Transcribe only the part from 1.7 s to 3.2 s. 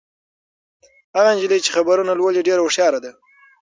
خبرونه لولي ډېره هوښیاره ده.